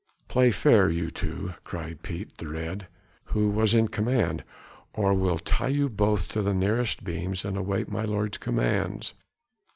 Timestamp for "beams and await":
7.03-7.87